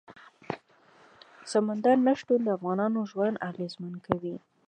سمندر 1.51 1.95
نه 2.07 2.13
شتون 2.19 2.39
د 2.43 2.47
افغانانو 2.57 2.99
ژوند 3.11 3.35
اغېزمن 3.49 3.93
کوي. 4.07 4.35